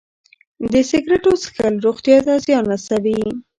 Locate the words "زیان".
2.45-2.63